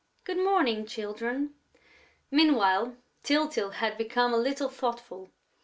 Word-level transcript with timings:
Good 0.23 0.39
morning, 0.39 0.87
children...." 0.87 1.53
Meanwhile, 2.31 2.97
Tyltyl 3.21 3.69
had 3.73 3.99
become 3.99 4.33
a 4.33 4.37
little 4.37 4.67
thoughtful. 4.69 5.29